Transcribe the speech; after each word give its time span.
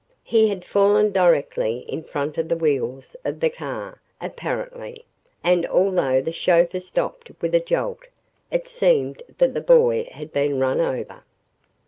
He 0.23 0.47
had 0.49 0.65
fallen 0.65 1.11
directly 1.11 1.85
in 1.87 2.01
front 2.01 2.39
of 2.39 2.49
the 2.49 2.55
wheels 2.57 3.15
of 3.23 3.39
the 3.39 3.51
car, 3.51 4.01
apparently, 4.19 5.05
and 5.43 5.63
although 5.67 6.23
the 6.23 6.31
chauffeur 6.31 6.79
stopped 6.79 7.29
with 7.39 7.53
a 7.53 7.59
jolt, 7.59 8.07
it 8.49 8.67
seemed 8.67 9.21
that 9.37 9.53
the 9.53 9.61
boy 9.61 10.09
had 10.11 10.33
been 10.33 10.59
run 10.59 10.79
over. 10.81 11.23